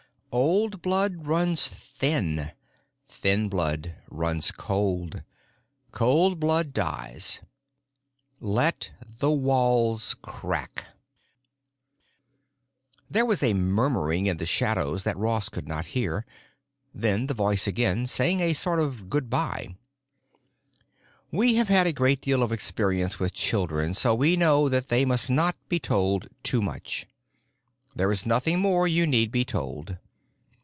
"Old 0.33 0.81
blood 0.81 1.27
runs 1.27 1.67
thin. 1.67 2.53
Thin 3.09 3.49
blood 3.49 3.95
runs 4.09 4.49
cold. 4.53 5.23
Cold 5.91 6.39
blood 6.39 6.71
dies. 6.71 7.41
Let 8.39 8.91
the 9.19 9.29
walls 9.29 10.15
crack." 10.21 10.85
There 13.09 13.25
was 13.25 13.43
a 13.43 13.53
murmuring 13.53 14.27
in 14.27 14.37
the 14.37 14.45
shadows 14.45 15.03
that 15.03 15.17
Ross 15.17 15.49
could 15.49 15.67
not 15.67 15.87
hear. 15.87 16.25
Then 16.95 17.27
the 17.27 17.33
voice 17.33 17.67
again, 17.67 18.07
saying 18.07 18.39
a 18.39 18.53
sort 18.53 18.79
of 18.79 19.09
good 19.09 19.29
by. 19.29 19.75
"We 21.29 21.55
have 21.55 21.67
had 21.67 21.87
a 21.87 21.91
great 21.91 22.21
deal 22.21 22.41
of 22.41 22.53
experience 22.53 23.19
with 23.19 23.33
children, 23.33 23.93
so 23.93 24.15
we 24.15 24.37
know 24.37 24.69
that 24.69 24.87
they 24.87 25.03
must 25.03 25.29
not 25.29 25.57
be 25.67 25.77
told 25.77 26.29
too 26.41 26.61
much. 26.61 27.05
There 27.93 28.11
is 28.13 28.25
nothing 28.25 28.59
more 28.61 28.87
you 28.87 29.05
need 29.05 29.29
be 29.29 29.43
told. 29.43 29.97